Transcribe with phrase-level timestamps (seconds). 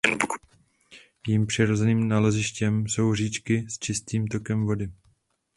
[1.27, 4.91] Jejím přirozeným nalezištěm jsou říčky s čistým tokem vody.